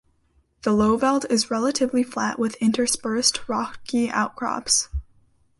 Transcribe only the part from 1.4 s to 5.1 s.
relatively flat with interspersed rocky outcrops.